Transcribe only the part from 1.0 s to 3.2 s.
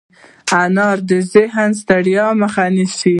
د ذهني ستړیا مخه نیسي.